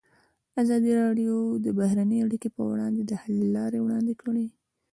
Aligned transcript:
ازادي 0.61 0.91
راډیو 1.01 1.35
د 1.65 1.67
بهرنۍ 1.79 2.19
اړیکې 2.25 2.49
پر 2.55 2.63
وړاندې 2.71 3.01
د 3.05 3.11
حل 3.21 3.37
لارې 3.55 3.79
وړاندې 3.81 4.13
کړي. 4.21 4.47